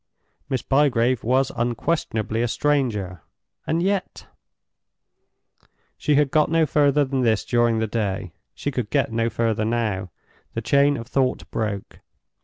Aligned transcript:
Miss 0.49 0.63
Bygrave 0.63 1.23
was 1.23 1.51
unquestionably 1.55 2.41
a 2.41 2.47
stranger; 2.47 3.21
and 3.67 3.83
yet— 3.83 4.25
She 5.95 6.15
had 6.15 6.31
got 6.31 6.49
no 6.49 6.65
further 6.65 7.05
than 7.05 7.21
this 7.21 7.45
during 7.45 7.77
the 7.77 7.85
day; 7.85 8.33
she 8.55 8.71
could 8.71 8.89
get 8.89 9.11
no 9.13 9.29
further 9.29 9.63
now: 9.63 10.09
the 10.55 10.61
chain 10.63 10.97
of 10.97 11.05
thought 11.05 11.47
broke. 11.51 11.99